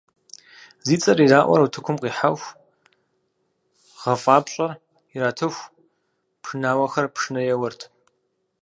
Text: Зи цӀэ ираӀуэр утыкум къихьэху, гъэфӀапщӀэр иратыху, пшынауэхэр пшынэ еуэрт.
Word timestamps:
Зи 0.85 0.95
цӀэ 1.01 1.13
ираӀуэр 1.23 1.61
утыкум 1.65 1.97
къихьэху, 2.01 2.49
гъэфӀапщӀэр 4.01 4.71
иратыху, 5.15 5.69
пшынауэхэр 6.41 7.05
пшынэ 7.15 7.41
еуэрт. 7.53 7.81